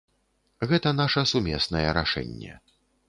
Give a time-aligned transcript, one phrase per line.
[0.71, 2.59] Гэта наша сумеснае рашэнне.